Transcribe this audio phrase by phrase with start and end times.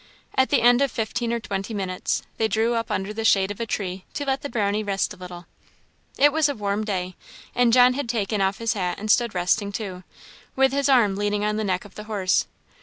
[0.33, 3.59] At the end of fifteen or twenty minutes they drew up under the shade of
[3.59, 5.45] a tree to let the Brownie rest a little.
[6.17, 7.15] It was a warm day,
[7.53, 10.03] and John had taken off his hat and stood resting too,
[10.55, 12.47] with his arm leaning on the neck of the horse.